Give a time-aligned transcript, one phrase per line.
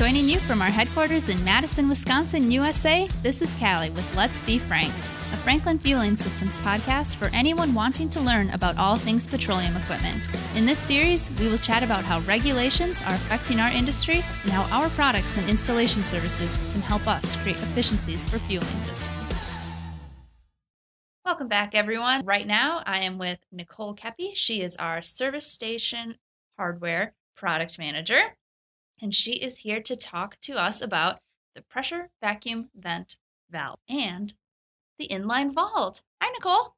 [0.00, 4.58] Joining you from our headquarters in Madison, Wisconsin, USA, this is Callie with Let's Be
[4.58, 9.76] Frank, a Franklin Fueling Systems podcast for anyone wanting to learn about all things petroleum
[9.76, 10.26] equipment.
[10.56, 14.62] In this series, we will chat about how regulations are affecting our industry and how
[14.74, 19.34] our products and installation services can help us create efficiencies for fueling systems.
[21.26, 22.24] Welcome back, everyone.
[22.24, 24.30] Right now, I am with Nicole Keppy.
[24.34, 26.16] She is our service station
[26.56, 28.20] hardware product manager,
[29.00, 31.18] and she is here to talk to us about
[31.54, 33.16] the pressure vacuum vent
[33.50, 34.34] valve and
[34.98, 36.02] the inline vault.
[36.20, 36.74] Hi, Nicole.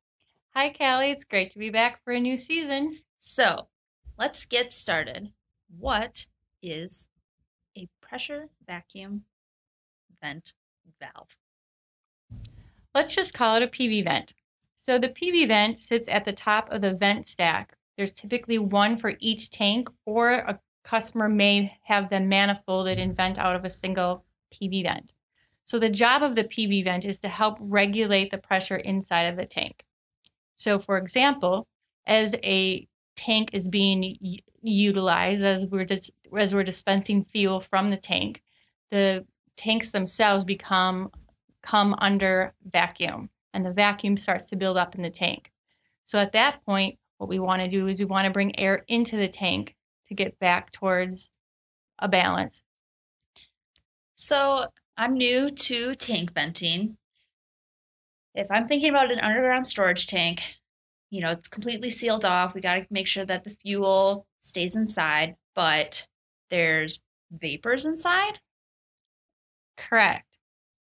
[0.55, 1.11] Hi, Callie.
[1.11, 2.99] It's great to be back for a new season.
[3.19, 3.69] So,
[4.19, 5.33] let's get started.
[5.79, 6.27] What
[6.63, 7.07] is
[7.77, 9.25] a pressure vacuum
[10.21, 10.53] vent
[11.01, 11.37] valve?
[12.95, 14.35] Let's just call it a PV vent.
[14.77, 17.75] So the PV vent sits at the top of the vent stack.
[17.97, 23.39] There's typically one for each tank, or a customer may have them manifolded and vent
[23.39, 25.13] out of a single PV vent.
[25.65, 29.37] So the job of the PV vent is to help regulate the pressure inside of
[29.37, 29.85] the tank.
[30.57, 31.67] So for example,
[32.07, 34.17] as a tank is being
[34.63, 38.43] utilized as we're dis- as we're dispensing fuel from the tank,
[38.91, 39.25] the
[39.57, 41.11] tanks themselves become
[41.63, 45.53] come under vacuum and the vacuum starts to build up in the tank.
[46.05, 48.85] So at that point, what we want to do is we want to bring air
[48.89, 49.77] into the tank
[50.17, 51.31] to get back towards
[51.99, 52.63] a balance.
[54.15, 56.97] So I'm new to tank venting.
[58.35, 60.55] If I'm thinking about an underground storage tank,
[61.11, 62.55] you know, it's completely sealed off.
[62.55, 66.07] We got to make sure that the fuel stays inside, but
[66.51, 68.39] there's vapors inside.
[69.77, 70.27] Correct.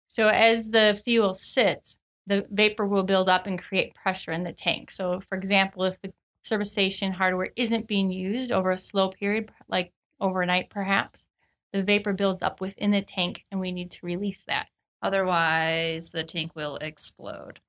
[0.06, 4.52] So as the fuel sits, the vapor will build up and create pressure in the
[4.52, 4.90] tank.
[4.90, 6.12] So, for example, if the
[6.50, 11.28] service station hardware isn't being used over a slow period, like overnight perhaps,
[11.72, 14.66] the vapor builds up within the tank and we need to release that.
[15.00, 17.60] Otherwise, the tank will explode.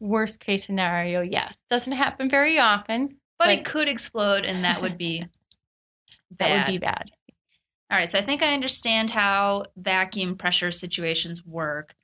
[0.00, 1.62] Worst case scenario, yes.
[1.70, 3.06] Doesn't happen very often,
[3.38, 5.30] but, but it could explode and that would be bad.
[6.38, 7.12] That would be bad.
[7.90, 11.94] All right, so I think I understand how vacuum pressure situations work.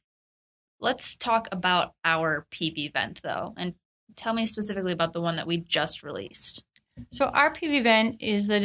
[0.79, 3.75] Let's talk about our PV vent though, and
[4.21, 6.65] tell me specifically about the one that we just released.
[7.11, 8.59] So our PV vent is the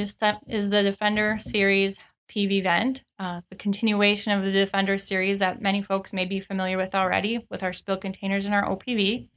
[0.47, 1.97] is the Defender series
[2.29, 6.77] PV vent, uh, the continuation of the Defender series that many folks may be familiar
[6.77, 9.29] with already with our spill containers and our OPV.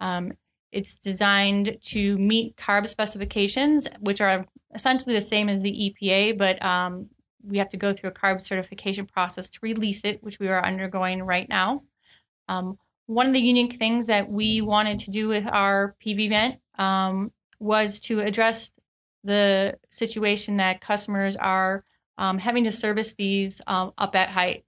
[0.00, 0.32] Um,
[0.72, 6.62] it's designed to meet CARB specifications, which are essentially the same as the EPA, but
[6.64, 7.08] um,
[7.42, 10.64] we have to go through a CARB certification process to release it, which we are
[10.64, 11.82] undergoing right now.
[12.48, 12.78] Um,
[13.08, 17.32] one of the unique things that we wanted to do with our PV vent um,
[17.58, 18.70] was to address
[19.24, 21.84] the situation that customers are
[22.18, 24.64] um, having to service these um, up at height.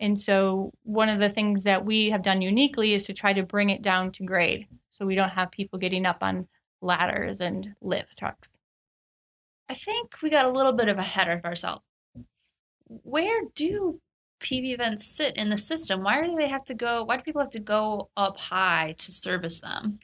[0.00, 3.42] And so, one of the things that we have done uniquely is to try to
[3.42, 6.48] bring it down to grade so we don't have people getting up on
[6.82, 8.50] ladders and lift trucks.
[9.70, 11.86] I think we got a little bit of ahead of ourselves.
[12.86, 13.98] Where do
[14.42, 16.02] PV vents sit in the system?
[16.02, 17.04] Why do they have to go?
[17.04, 20.00] Why do people have to go up high to service them?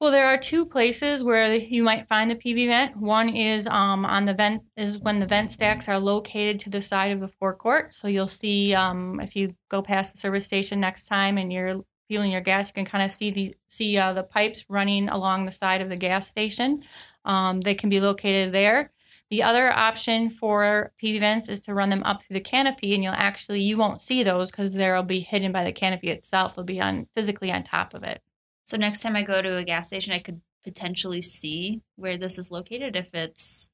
[0.00, 2.96] Well, there are two places where you might find the PV vent.
[2.96, 6.80] One is um, on the vent is when the vent stacks are located to the
[6.80, 7.94] side of the forecourt.
[7.94, 11.82] So you'll see um, if you go past the service station next time and you're
[12.08, 15.44] fueling your gas, you can kind of see the see uh, the pipes running along
[15.44, 16.82] the side of the gas station.
[17.26, 18.92] Um, they can be located there.
[19.30, 23.04] The other option for PV vents is to run them up through the canopy, and
[23.04, 26.56] you'll actually you won't see those because they'll be hidden by the canopy itself.
[26.56, 28.20] They'll be on physically on top of it.
[28.64, 32.38] So next time I go to a gas station, I could potentially see where this
[32.38, 33.68] is located if it's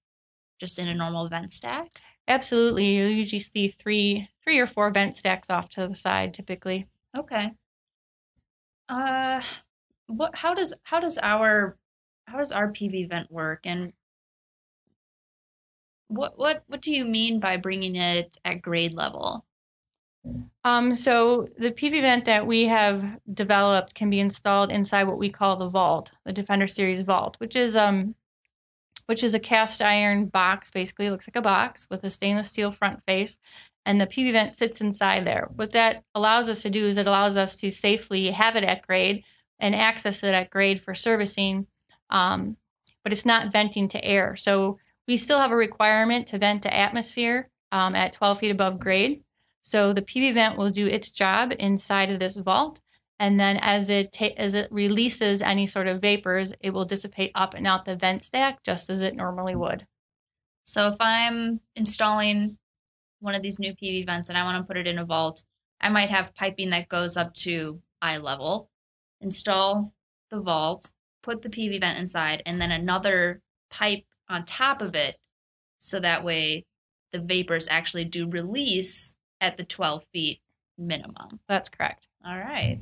[0.60, 1.88] just in a normal vent stack.
[2.28, 6.86] Absolutely, you'll usually see three three or four vent stacks off to the side typically.
[7.16, 7.52] Okay.
[8.90, 9.40] Uh,
[10.08, 10.36] what?
[10.36, 11.78] How does how does our
[12.26, 13.94] how does our PV vent work, and
[16.08, 19.44] what what what do you mean by bringing it at grade level?
[20.64, 25.30] Um, so the PV vent that we have developed can be installed inside what we
[25.30, 28.14] call the vault, the Defender Series vault, which is um,
[29.06, 30.70] which is a cast iron box.
[30.70, 33.38] Basically, looks like a box with a stainless steel front face,
[33.84, 35.48] and the PV vent sits inside there.
[35.54, 38.86] What that allows us to do is it allows us to safely have it at
[38.86, 39.22] grade
[39.60, 41.66] and access it at grade for servicing,
[42.10, 42.56] um,
[43.04, 44.34] but it's not venting to air.
[44.34, 48.78] So we still have a requirement to vent to atmosphere um, at 12 feet above
[48.78, 49.22] grade.
[49.62, 52.80] So the PV vent will do its job inside of this vault.
[53.18, 57.32] And then as it ta- as it releases any sort of vapors, it will dissipate
[57.34, 59.86] up and out the vent stack just as it normally would.
[60.64, 62.59] So if I'm installing
[63.20, 65.42] one of these new PV vents and I want to put it in a vault,
[65.80, 68.70] I might have piping that goes up to eye level,
[69.20, 69.92] install
[70.30, 70.92] the vault,
[71.22, 75.16] put the PV vent inside, and then another pipe on top of it
[75.78, 76.64] so that way
[77.12, 80.40] the vapors actually do release at the 12 feet
[80.78, 81.40] minimum.
[81.48, 82.08] That's correct.
[82.26, 82.78] All right.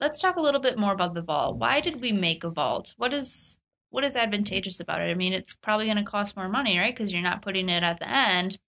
[0.00, 1.58] Let's talk a little bit more about the vault.
[1.58, 2.94] Why did we make a vault?
[2.96, 3.56] What is
[3.90, 5.10] what is advantageous about it?
[5.10, 6.96] I mean, it's probably going to cost more money, right?
[6.96, 8.58] Because you're not putting it at the end.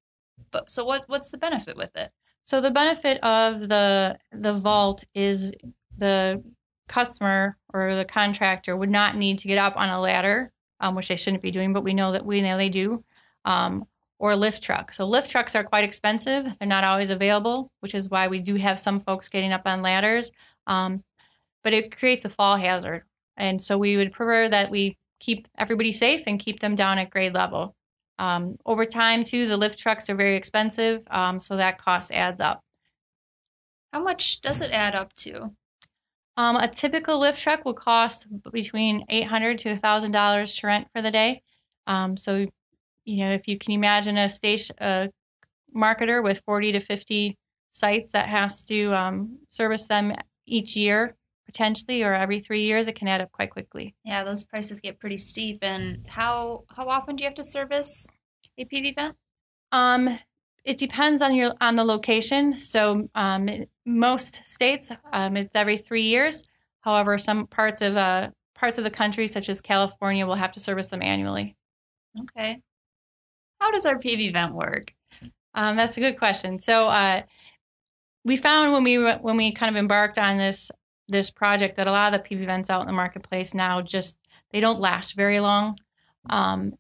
[0.51, 2.11] But so what what's the benefit with it?
[2.45, 5.53] So the benefit of the the vault is
[5.97, 6.43] the
[6.89, 10.53] customer or the contractor would not need to get up on a ladder,
[10.85, 13.03] um, which they shouldn't be doing, but we know that we know they do,
[13.47, 13.87] um,
[14.19, 14.93] or lift truck.
[14.93, 18.57] So lift trucks are quite expensive; they're not always available, which is why we do
[18.57, 20.31] have some folks getting up on ladders.
[20.67, 21.03] Um,
[21.63, 23.05] but it creates a fall hazard,
[23.39, 27.09] and so we would prefer that we keep everybody safe and keep them down at
[27.09, 27.75] grade level.
[28.19, 32.43] Um, over time, too, the lift trucks are very expensive, um, so that cost adds
[32.43, 32.63] up.
[33.91, 35.55] How much does it add up to?
[36.37, 40.89] Um, a typical lift truck will cost between eight hundred to thousand dollars to rent
[40.95, 41.43] for the day.
[41.87, 42.47] Um, so,
[43.05, 45.11] you know, if you can imagine a station, a
[45.75, 47.39] marketer with forty to fifty
[47.71, 50.13] sites that has to um, service them
[50.47, 51.17] each year,
[51.47, 53.95] potentially, or every three years, it can add up quite quickly.
[54.05, 55.59] Yeah, those prices get pretty steep.
[55.63, 58.07] And how how often do you have to service
[58.59, 59.17] a PV vent?
[59.71, 60.19] Um,
[60.65, 62.61] it depends on your on the location.
[62.61, 63.49] So um,
[63.87, 66.45] most states, um, it's every three years.
[66.81, 70.61] However, some parts of uh, parts of the country, such as California, will have to
[70.61, 71.57] service them annually.
[72.21, 72.61] Okay.
[73.61, 74.93] How does our PV vent work?
[75.55, 76.59] Um, that's a good question.
[76.59, 77.23] So uh,
[78.25, 80.71] we found when we when we kind of embarked on this
[81.09, 84.17] this project that a lot of the PV vents out in the marketplace now just
[84.53, 85.79] they don't last very long.
[86.31, 86.75] Um,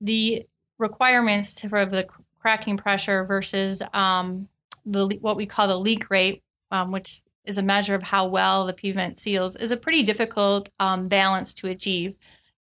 [0.00, 0.44] the
[0.78, 2.06] requirements for the
[2.40, 4.48] cracking pressure versus um,
[4.84, 8.66] the what we call the leak rate, um, which is a measure of how well
[8.66, 12.14] the PV vent seals, is a pretty difficult um, balance to achieve.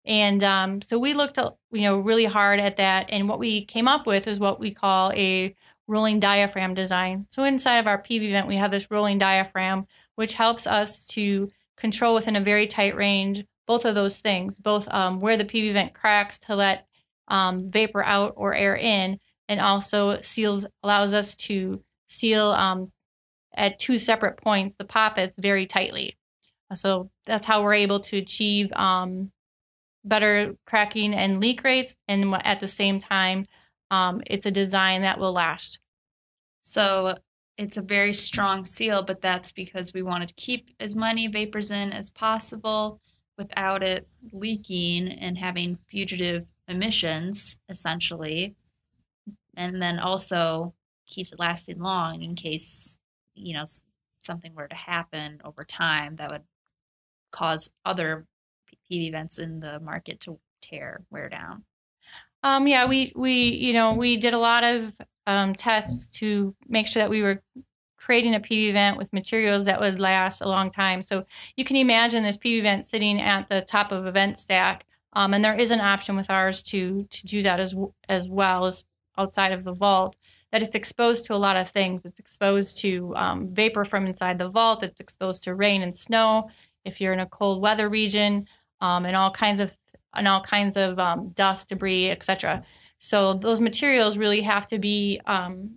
[0.05, 3.05] And um, so we looked, you know, really hard at that.
[3.09, 5.55] And what we came up with is what we call a
[5.87, 7.25] rolling diaphragm design.
[7.29, 11.47] So inside of our PV vent, we have this rolling diaphragm, which helps us to
[11.77, 15.73] control within a very tight range both of those things, both um, where the PV
[15.73, 16.85] vent cracks to let
[17.27, 21.81] um, vapor out or air in, and also seals allows us to
[22.13, 22.91] seal um,
[23.55, 26.17] at two separate points the poppets very tightly.
[26.75, 29.31] So that's how we're able to achieve um,
[30.05, 33.45] better cracking and leak rates, and at the same time,
[33.91, 35.79] um, it's a design that will last.
[36.63, 37.15] So
[37.57, 41.69] it's a very strong seal, but that's because we wanted to keep as many vapors
[41.69, 42.99] in as possible
[43.37, 48.55] without it leaking and having fugitive emissions, essentially
[49.55, 50.73] and then also
[51.07, 52.97] keeps it lasting long in case
[53.35, 53.65] you know
[54.21, 56.43] something were to happen over time that would
[57.31, 58.25] cause other
[58.89, 61.63] PV vents in the market to tear, wear down.
[62.43, 64.93] Um, yeah, we we you know we did a lot of
[65.27, 67.41] um, tests to make sure that we were
[67.97, 71.01] creating a PV vent with materials that would last a long time.
[71.01, 71.23] So
[71.55, 75.33] you can imagine this PV vent sitting at the top of a vent stack, um,
[75.33, 77.73] and there is an option with ours to to do that as
[78.09, 78.83] as well as
[79.17, 80.15] outside of the vault
[80.53, 82.01] that it's exposed to a lot of things.
[82.05, 84.83] It's exposed to um, vapor from inside the vault.
[84.83, 86.47] It's exposed to rain and snow.
[86.85, 88.47] If you're in a cold weather region,
[88.79, 89.71] um, and all kinds of
[90.13, 92.61] and all kinds of um, dust, debris, etc.
[92.99, 95.71] So those materials really have to be um,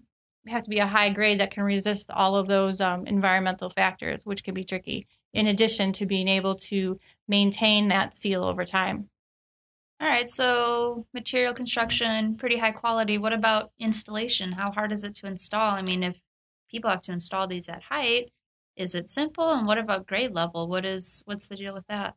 [0.46, 4.26] have to be a high grade that can resist all of those um, environmental factors,
[4.26, 5.06] which can be tricky.
[5.32, 9.08] In addition to being able to maintain that seal over time.
[9.98, 13.16] All right, so material construction, pretty high quality.
[13.16, 14.52] What about installation?
[14.52, 15.74] How hard is it to install?
[15.74, 16.16] I mean, if
[16.70, 18.30] people have to install these at height,
[18.76, 19.50] is it simple?
[19.50, 20.68] And what about grade level?
[20.68, 22.14] What is what's the deal with that?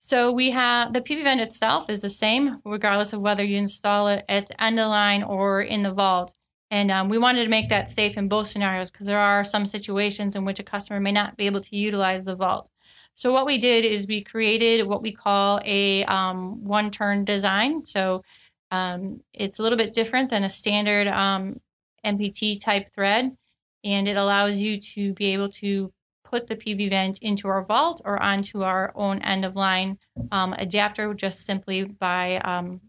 [0.00, 4.08] So we have the PV vent itself is the same, regardless of whether you install
[4.08, 6.34] it at the end of line or in the vault.
[6.72, 9.64] And um, we wanted to make that safe in both scenarios because there are some
[9.64, 12.68] situations in which a customer may not be able to utilize the vault.
[13.14, 17.84] So what we did is we created what we call a um, one-turn design.
[17.84, 18.22] So
[18.70, 21.60] um, it's a little bit different than a standard um,
[22.04, 23.36] MPT type thread,
[23.84, 25.92] and it allows you to be able to
[26.24, 29.98] put the PV vent into our vault or onto our own end of line
[30.30, 32.80] um, adapter just simply by um,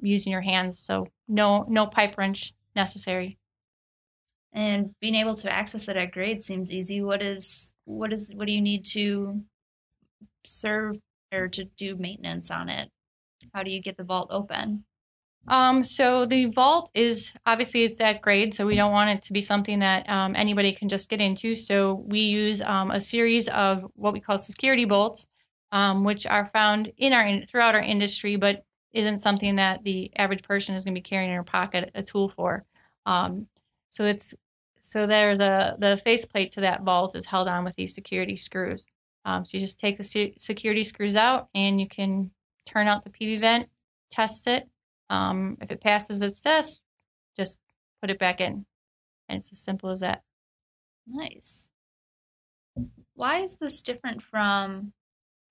[0.00, 0.78] using your hands.
[0.78, 3.38] So no no pipe wrench necessary
[4.52, 8.46] and being able to access it at grade seems easy what is what is what
[8.46, 9.40] do you need to
[10.44, 10.96] serve
[11.32, 12.90] or to do maintenance on it?
[13.54, 14.84] How do you get the vault open?
[15.46, 19.32] Um, so the vault is obviously it's that grade, so we don't want it to
[19.32, 21.56] be something that um, anybody can just get into.
[21.56, 25.26] So we use um, a series of what we call security bolts,
[25.72, 30.42] um, which are found in our throughout our industry, but isn't something that the average
[30.42, 32.64] person is going to be carrying in their pocket a tool for.
[33.06, 33.46] Um,
[33.88, 34.34] so it's
[34.80, 38.84] so there's a the faceplate to that vault is held on with these security screws.
[39.24, 42.30] Um, so you just take the security screws out and you can
[42.64, 43.68] turn out the PV vent,
[44.10, 44.68] test it.
[45.10, 46.80] Um, if it passes its test,
[47.36, 47.58] just
[48.00, 48.64] put it back in.
[49.28, 50.22] And it's as simple as that.
[51.06, 51.70] Nice.
[53.14, 54.92] Why is this different from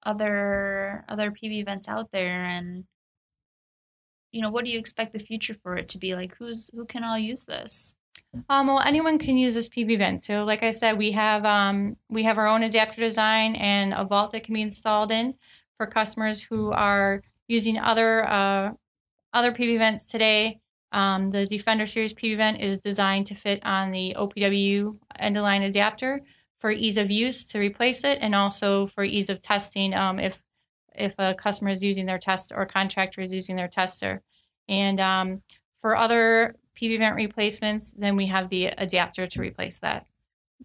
[0.04, 2.86] other other PV vents out there and
[4.32, 6.86] you know what do you expect the future for it to be like who's who
[6.86, 7.96] can all use this
[8.50, 10.24] um, well, anyone can use this PV vent.
[10.24, 14.04] So, like I said, we have um, we have our own adapter design and a
[14.04, 15.34] vault that can be installed in
[15.78, 18.72] for customers who are using other uh,
[19.34, 20.60] other PV vents today.
[20.92, 25.44] Um, the Defender Series PV vent is designed to fit on the OPW end of
[25.44, 26.22] line adapter
[26.60, 30.42] for ease of use to replace it, and also for ease of testing um, if
[30.96, 34.22] if a customer is using their test or contractor is using their tester.
[34.68, 35.42] And um,
[35.82, 40.06] for other PV vent replacements, then we have the adapter to replace that.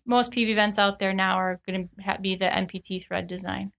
[0.07, 3.73] Most PV vents out there now are going to be the MPT thread design.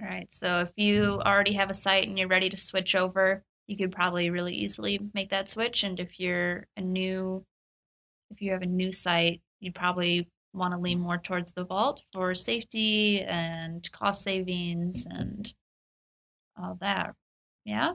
[0.00, 0.26] All right.
[0.32, 3.92] So if you already have a site and you're ready to switch over, you could
[3.92, 5.84] probably really easily make that switch.
[5.84, 7.44] And if you're a new,
[8.30, 12.02] if you have a new site, you'd probably want to lean more towards the vault
[12.12, 15.52] for safety and cost savings and
[16.56, 17.14] all that.
[17.64, 17.94] Yeah.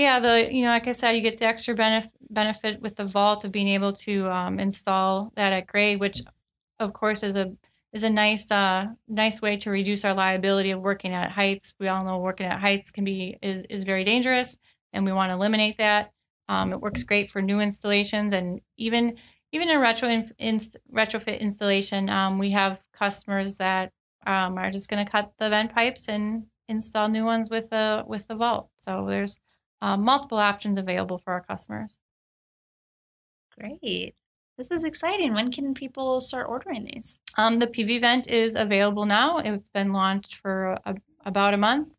[0.00, 3.04] Yeah, the you know, like I said, you get the extra benefit benefit with the
[3.04, 6.22] vault of being able to um, install that at grade, which
[6.78, 7.52] of course is a
[7.92, 11.74] is a nice uh, nice way to reduce our liability of working at heights.
[11.78, 14.56] We all know working at heights can be is is very dangerous,
[14.94, 16.12] and we want to eliminate that.
[16.48, 19.18] Um, it works great for new installations, and even
[19.52, 20.60] even in retro in,
[20.94, 23.92] retrofit installation, um, we have customers that
[24.26, 28.02] um, are just going to cut the vent pipes and install new ones with the
[28.06, 28.70] with the vault.
[28.78, 29.36] So there's
[29.82, 31.98] uh, multiple options available for our customers.
[33.58, 34.14] Great.
[34.56, 35.32] This is exciting.
[35.32, 37.18] When can people start ordering these?
[37.36, 39.38] Um, the PV Vent is available now.
[39.38, 41.94] It's been launched for a, about a month,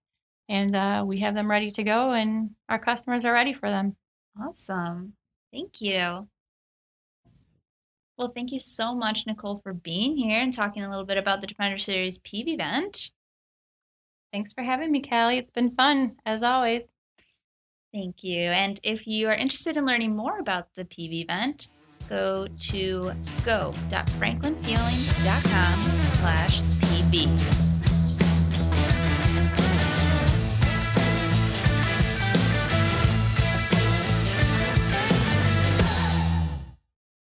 [0.47, 3.95] and uh, we have them ready to go, and our customers are ready for them.
[4.39, 5.13] Awesome.
[5.51, 6.27] Thank you.
[8.17, 11.41] Well, thank you so much, Nicole, for being here and talking a little bit about
[11.41, 13.11] the Defender Series PV Vent.
[14.31, 15.39] Thanks for having me, Callie.
[15.39, 16.83] It's been fun, as always.
[17.93, 18.51] Thank you.
[18.51, 21.67] And if you are interested in learning more about the PV vent,
[22.07, 23.11] go to
[23.43, 27.70] go.franklinfueling.com slash PV.